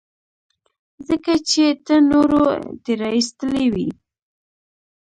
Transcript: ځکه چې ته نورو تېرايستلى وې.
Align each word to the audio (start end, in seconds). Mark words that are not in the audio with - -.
ځکه 1.07 1.33
چې 1.49 1.63
ته 1.85 1.95
نورو 2.11 2.43
تېرايستلى 2.83 3.65
وې. 3.73 3.89